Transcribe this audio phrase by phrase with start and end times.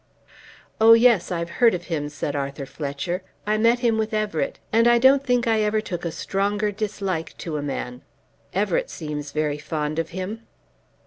[0.81, 3.21] "Oh, yes, I've heard of him," said Arthur Fletcher.
[3.45, 7.37] "I met him with Everett, and I don't think I ever took a stronger dislike
[7.37, 8.01] to a man.
[8.51, 10.47] Everett seems very fond of him."